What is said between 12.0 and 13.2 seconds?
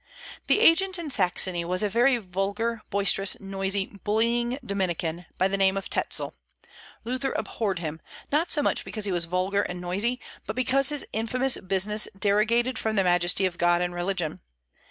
derogated from the